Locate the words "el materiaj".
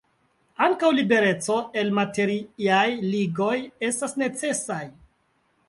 1.83-2.81